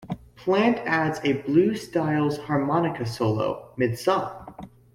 Plant 0.35 0.79
adds 0.87 1.19
a 1.23 1.43
blues-style 1.43 2.35
harmonica 2.45 3.05
solo 3.05 3.71
mid-song. 3.77 4.51